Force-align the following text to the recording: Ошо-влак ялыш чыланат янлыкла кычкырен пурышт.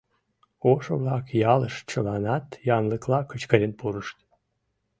Ошо-влак 0.71 1.25
ялыш 1.53 1.75
чыланат 1.89 2.45
янлыкла 2.77 3.19
кычкырен 3.29 3.71
пурышт. 3.79 4.17